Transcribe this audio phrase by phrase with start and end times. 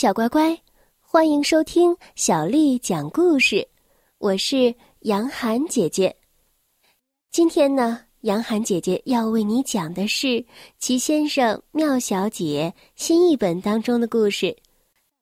[0.00, 0.56] 小乖乖，
[1.00, 3.66] 欢迎收听小丽讲故事。
[4.18, 6.14] 我是杨涵姐姐。
[7.32, 10.26] 今天呢，杨涵姐姐要为你讲的是
[10.78, 14.56] 《齐先生妙小姐》新译本当中的故事。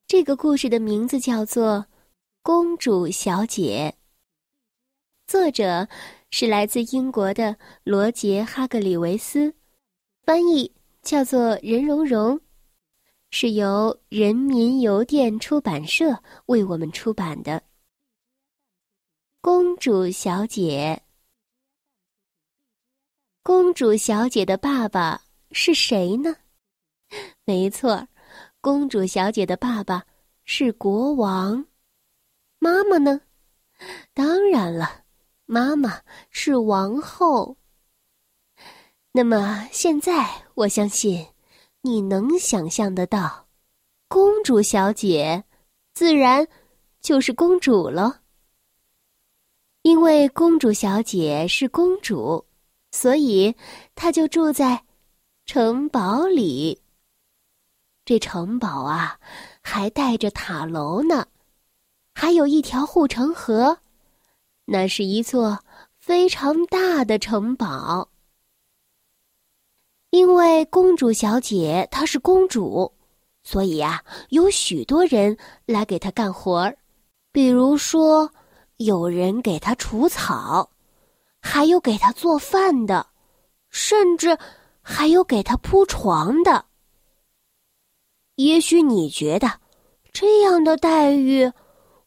[0.05, 1.77] 这个故事的名字叫做
[2.43, 3.91] 《公主小姐》，
[5.25, 5.87] 作者
[6.29, 9.51] 是来自英国的罗杰·哈格里维斯，
[10.23, 10.71] 翻译
[11.01, 12.39] 叫做任蓉蓉。
[13.29, 17.59] 是由人民邮电出版社为我们出版的
[19.41, 21.01] 《公主小姐》。
[23.43, 26.35] 公主小姐的爸爸是谁呢？
[27.45, 28.07] 没错，
[28.59, 30.05] 公主小姐的爸爸
[30.43, 31.65] 是国王。
[32.59, 33.21] 妈妈呢？
[34.13, 35.05] 当然了，
[35.45, 37.57] 妈妈是王后。
[39.11, 41.27] 那么现在，我相信。
[41.87, 43.47] 你能想象得到，
[44.09, 45.45] 公主小姐，
[45.93, 46.45] 自然
[46.99, 48.19] 就是公主了。
[49.83, 52.45] 因为公主小姐是公主，
[52.91, 53.55] 所以
[53.95, 54.83] 她就住在
[55.45, 56.81] 城堡里。
[58.03, 59.17] 这城堡啊，
[59.61, 61.25] 还带着塔楼呢，
[62.13, 63.77] 还有一条护城河，
[64.65, 65.63] 那是一座
[65.97, 68.09] 非常大的城堡。
[70.17, 72.91] 因为公主小姐她是公主，
[73.43, 75.37] 所以呀，有许多人
[75.67, 76.75] 来给她干活儿。
[77.31, 78.27] 比如说，
[78.77, 80.71] 有人给她除草，
[81.39, 83.05] 还有给她做饭的，
[83.69, 84.35] 甚至
[84.81, 86.65] 还有给她铺床的。
[88.37, 89.47] 也许你觉得
[90.11, 91.51] 这样的待遇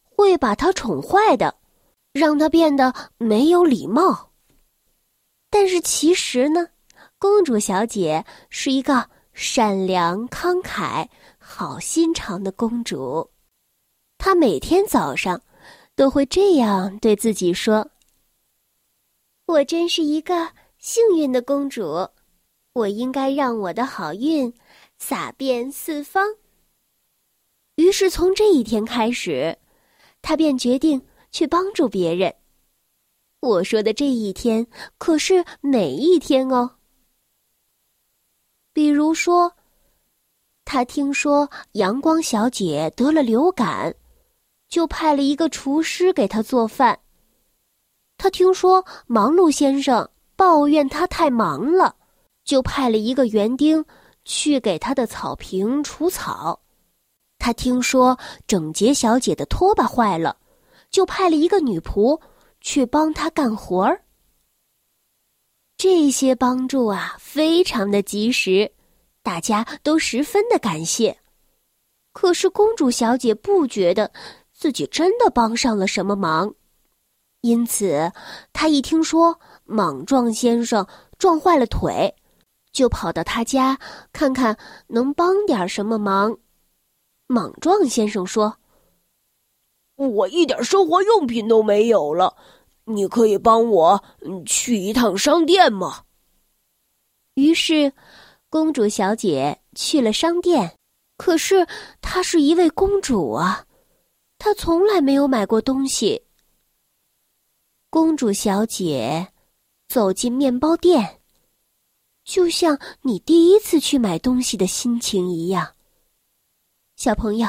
[0.02, 1.54] 会把她宠坏的，
[2.12, 4.32] 让她变得没有礼貌。
[5.48, 6.66] 但是其实呢？
[7.20, 11.06] 公主小姐是一个善良、慷慨、
[11.38, 13.30] 好心肠的公主，
[14.16, 15.38] 她每天早上
[15.94, 17.90] 都会这样对自己说
[19.44, 22.08] ：“我真是一个幸运的公主，
[22.72, 24.50] 我应该让我的好运
[24.96, 26.26] 洒遍四方。”
[27.76, 29.58] 于是从这一天开始，
[30.22, 32.34] 她便决定去帮助别人。
[33.40, 34.66] 我说的这一天
[34.96, 36.78] 可是每一天哦。
[38.72, 39.52] 比如说，
[40.64, 43.94] 他听说阳光小姐得了流感，
[44.68, 46.98] 就派了一个厨师给她做饭。
[48.16, 51.96] 他听说忙碌先生抱怨他太忙了，
[52.44, 53.84] 就派了一个园丁
[54.24, 56.60] 去给他的草坪除草。
[57.38, 60.36] 他听说整洁小姐的拖把坏了，
[60.90, 62.20] 就派了一个女仆
[62.60, 64.02] 去帮她干活儿。
[65.82, 68.70] 这些帮助啊，非常的及时，
[69.22, 71.16] 大家都十分的感谢。
[72.12, 74.12] 可是公主小姐不觉得
[74.52, 76.54] 自己真的帮上了什么忙，
[77.40, 78.12] 因此
[78.52, 80.86] 她一听说莽撞先生
[81.16, 82.14] 撞坏了腿，
[82.74, 83.78] 就跑到他家
[84.12, 84.58] 看看
[84.88, 86.36] 能帮点什么忙。
[87.26, 88.58] 莽撞先生说
[89.96, 92.36] ：“我一点生活用品都没有了。”
[92.84, 94.04] 你可以帮我
[94.44, 96.04] 去一趟商店吗？
[97.34, 97.92] 于是，
[98.48, 100.76] 公主小姐去了商店。
[101.16, 101.66] 可是，
[102.00, 103.66] 她是一位公主啊，
[104.38, 106.22] 她从来没有买过东西。
[107.90, 109.32] 公主小姐
[109.88, 111.20] 走进面包店，
[112.24, 115.74] 就像你第一次去买东西的心情一样。
[116.96, 117.48] 小朋友，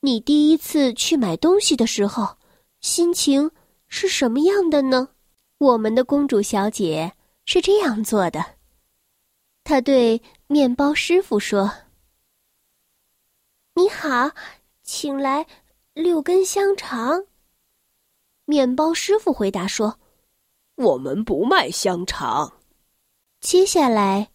[0.00, 2.36] 你第一次去买东西的时候，
[2.80, 3.50] 心情？
[3.90, 5.08] 是什么样的呢？
[5.58, 7.12] 我们的公主小姐
[7.44, 8.54] 是这样做的。
[9.64, 11.70] 她对面包师傅说
[13.74, 14.30] ：“你好，
[14.82, 15.44] 请来
[15.92, 17.26] 六根香肠。”
[18.46, 19.98] 面包师傅回答说
[20.76, 22.60] ：“我们不卖香肠。”
[23.42, 24.30] 接下来，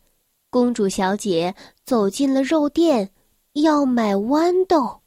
[0.50, 1.56] 公主小姐
[1.86, 3.12] 走进了肉店，
[3.54, 5.02] 要买豌豆。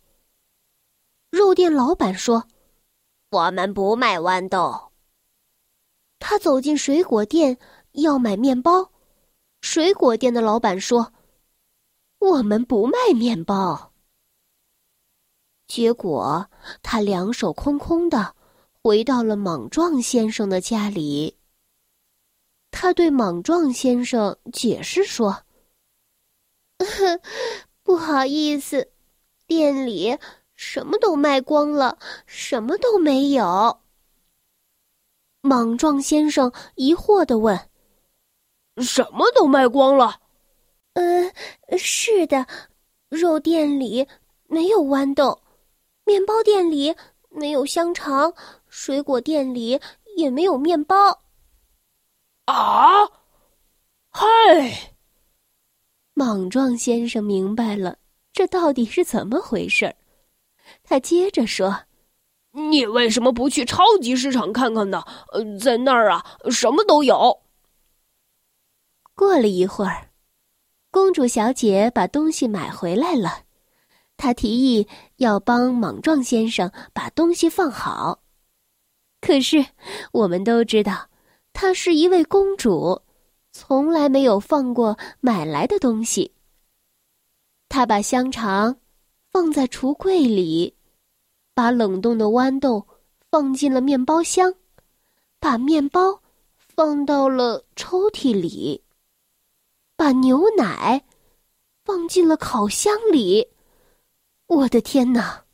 [1.31, 2.49] 肉店老板说。
[3.31, 4.93] 我们不卖豌豆。
[6.19, 7.59] 他走进水果店
[7.93, 8.91] 要买面包，
[9.61, 11.13] 水果店的老板说
[12.19, 13.93] ：“我们不卖面包。”
[15.69, 16.49] 结果
[16.83, 18.35] 他两手空空的
[18.83, 21.37] 回到了莽撞先生的家里。
[22.71, 25.45] 他对莽撞先生解释说
[27.83, 28.91] ：“不好意思，
[29.47, 30.17] 店里……”
[30.59, 31.97] 什么都卖光了，
[32.27, 33.79] 什么都没有。
[35.41, 37.71] 莽撞先生疑惑的问
[38.83, 40.21] ：“什么都卖光了
[40.95, 41.33] ？”“呃，
[41.79, 42.45] 是的，
[43.09, 44.05] 肉店里
[44.49, 45.41] 没有豌豆，
[46.05, 46.93] 面包店里
[47.29, 48.35] 没有香肠，
[48.67, 49.81] 水果店里
[50.17, 51.23] 也没有面包。
[52.47, 53.07] 啊！
[54.11, 54.97] 嗨！
[56.15, 57.97] 莽撞先生明白了，
[58.33, 59.95] 这到底是怎么回事儿？
[60.83, 61.85] 他接着说
[62.53, 65.03] ：“你为什么不去超级市场看看呢？
[65.33, 67.41] 呃，在那儿啊，什么都有。”
[69.15, 70.11] 过了一会儿，
[70.91, 73.43] 公主小姐把东西买回来了。
[74.17, 78.21] 她提议要帮莽撞先生把东西放好。
[79.21, 79.67] 可是，
[80.13, 81.09] 我们都知道，
[81.53, 83.03] 她是一位公主，
[83.53, 86.33] 从来没有放过买来的东西。
[87.69, 88.77] 她把香肠
[89.31, 90.75] 放在橱柜里，
[91.55, 92.87] 把冷冻的豌豆
[93.31, 94.55] 放进了面包箱，
[95.39, 96.23] 把面包
[96.57, 98.83] 放到了抽屉里。
[99.97, 101.05] 把牛奶
[101.85, 103.49] 放进了烤箱里，
[104.47, 105.45] 我的天哪！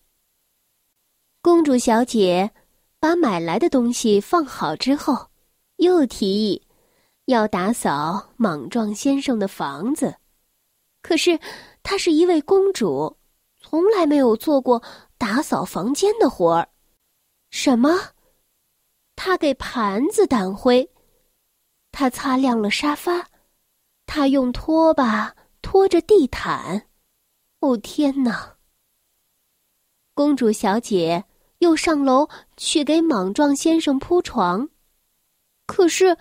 [1.41, 2.50] 公主小姐
[3.00, 5.29] 把买来的东西放好之后，
[5.76, 6.62] 又提议
[7.25, 10.15] 要打扫莽撞先生的房子。
[11.00, 11.41] 可是
[11.82, 13.17] 她是一位公主，
[13.75, 14.81] 从来没有做过
[15.19, 16.69] 打扫房间的活儿。
[17.50, 17.91] 什么？
[19.17, 20.88] 他给盘子掸灰，
[21.91, 23.29] 他擦亮了沙发。
[24.06, 26.87] 他用拖把拖着地毯，
[27.59, 28.55] 哦天哪！
[30.15, 31.25] 公主小姐
[31.59, 34.69] 又上楼去给莽撞先生铺床，
[35.67, 36.17] 可是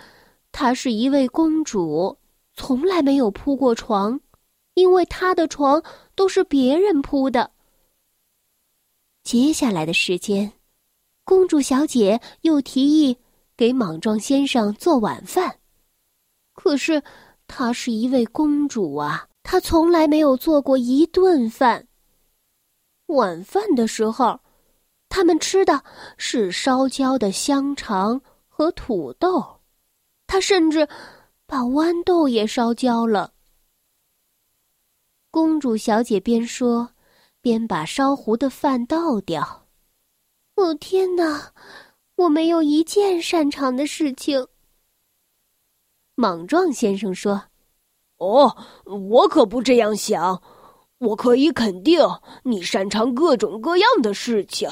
[0.52, 2.18] 她是一位公主，
[2.56, 4.20] 从来没有铺过床，
[4.74, 5.84] 因为她的床
[6.16, 7.52] 都是别人铺的。
[9.24, 10.54] 接下来的时间，
[11.24, 13.18] 公主小姐又提议
[13.56, 15.60] 给莽撞先生做晚饭，
[16.54, 17.02] 可是。
[17.46, 21.88] 她是一位公主啊，她从来没有做过一顿饭。
[23.08, 24.40] 晚饭的时候，
[25.10, 25.84] 他们吃的
[26.18, 29.60] 是烧焦的香肠和土豆，
[30.26, 30.88] 她甚至
[31.46, 33.33] 把豌豆也烧焦了。
[35.34, 36.94] 公主小姐边说，
[37.42, 39.66] 边把烧糊的饭倒掉。
[40.54, 41.52] 哦天哪，
[42.18, 44.48] 我没有一件擅长的事情。
[46.14, 47.46] 莽撞先生说
[48.18, 50.40] ：“哦，我可不这样想。
[51.00, 52.00] 我可以肯定，
[52.44, 54.70] 你擅长各种各样的事情。”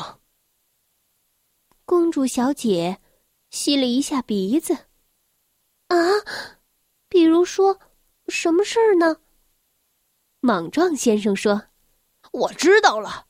[1.86, 3.00] 公主小姐
[3.50, 4.78] 吸了一下鼻子。
[5.90, 5.98] “啊，
[7.10, 7.80] 比如说，
[8.28, 9.18] 什么事儿呢？”
[10.42, 11.64] 莽撞先生说
[12.34, 13.26] ：“我知道了，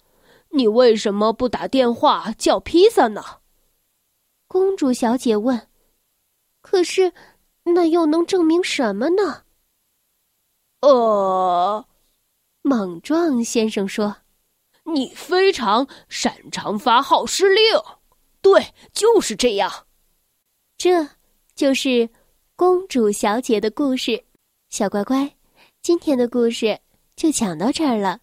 [0.50, 3.42] 你为什么不打电话叫披萨呢？”
[4.50, 5.69] 公主小姐问。
[6.62, 7.13] “可是。”
[7.63, 9.44] 那又能证明什么呢？
[10.80, 11.88] 呃，
[12.63, 14.18] 莽撞先生说
[14.92, 17.63] ：“你非常擅长发号施令。”
[18.42, 19.86] 对，就是这样。
[20.75, 21.08] 这
[21.54, 22.10] 就是
[22.56, 24.25] 公主小姐的故事。
[24.72, 25.38] 小乖乖，
[25.84, 26.80] 今天的故事
[27.21, 28.19] 就讲到这儿了。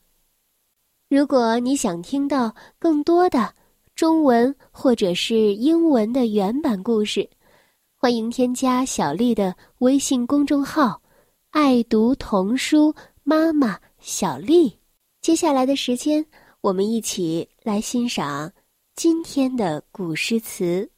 [1.08, 3.54] 如果你想听到更多的
[3.94, 7.30] 中文或者是英文的原版故事，
[7.94, 11.00] 欢迎添加小丽的微信公众号
[11.50, 12.92] “爱读童书
[13.22, 14.76] 妈妈小丽”。
[15.22, 16.26] 接下来的时间，
[16.60, 18.52] 我们一起来欣赏
[18.96, 20.90] 今天的古诗词。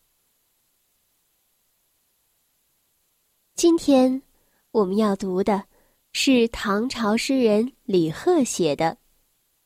[3.54, 4.22] 今天
[4.70, 5.62] 我们要读的
[6.12, 8.84] 是唐朝诗人李贺写的《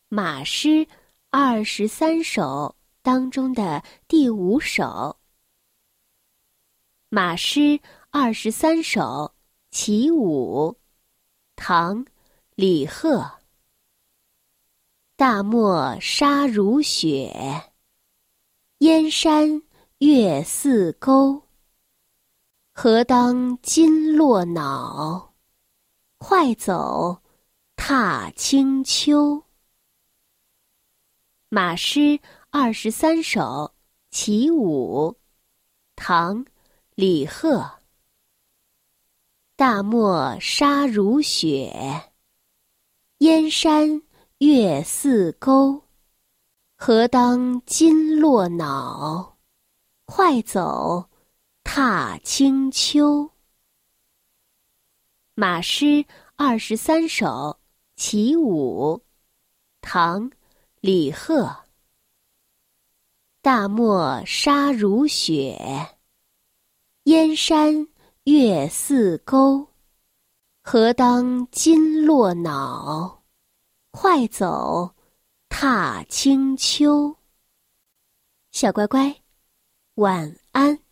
[0.08, 0.86] 马诗
[1.30, 5.18] 二十三首》当中的第五首。
[7.08, 9.34] 马诗二十三首
[9.70, 10.78] 其五，
[11.56, 12.04] 唐，
[12.54, 13.38] 李贺。
[15.16, 17.72] 大漠沙如雪，
[18.78, 19.62] 燕山
[19.98, 21.42] 月似钩。
[22.72, 25.33] 何当金络脑，
[26.18, 27.22] 快走，
[27.76, 29.44] 踏清秋。
[31.48, 32.18] 马诗
[32.50, 33.74] 二十三首
[34.10, 35.16] 其五，
[35.96, 36.44] 唐。
[36.94, 37.68] 李贺。
[39.56, 42.12] 大漠沙如雪，
[43.18, 44.00] 燕山
[44.38, 45.82] 月似钩。
[46.76, 49.36] 何当金络脑，
[50.04, 51.10] 快走，
[51.64, 53.33] 踏清秋。
[55.36, 57.58] 马诗二十三首
[57.96, 59.02] 其五，
[59.80, 60.30] 唐，
[60.80, 61.64] 李贺。
[63.42, 65.58] 大漠沙如雪。
[67.02, 67.88] 燕山
[68.22, 69.66] 月似钩，
[70.62, 73.24] 何当金络脑，
[73.90, 74.94] 快走，
[75.48, 77.16] 踏清秋。
[78.52, 79.20] 小乖乖，
[79.96, 80.83] 晚安。